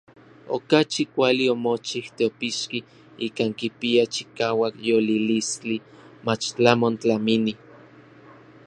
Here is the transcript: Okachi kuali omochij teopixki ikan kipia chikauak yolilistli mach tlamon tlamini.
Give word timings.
Okachi 0.55 1.03
kuali 1.13 1.43
omochij 1.53 2.07
teopixki 2.17 2.79
ikan 3.27 3.51
kipia 3.59 4.03
chikauak 4.13 4.73
yolilistli 4.87 5.77
mach 6.25 6.45
tlamon 6.55 6.95
tlamini. 7.01 7.53